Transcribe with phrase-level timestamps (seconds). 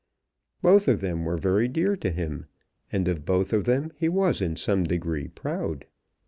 [0.63, 2.47] Both of them were very dear to him,
[2.91, 5.85] and of both of them he was in some degree proud.